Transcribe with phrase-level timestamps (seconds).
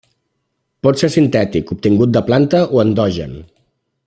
[0.87, 3.41] Pot ser sintètic, obtingut de planta, o endogen.